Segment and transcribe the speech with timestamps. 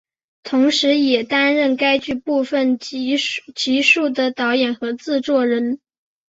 [0.41, 3.17] 同时也担任该剧部分集
[3.83, 5.79] 数的导演和制作人。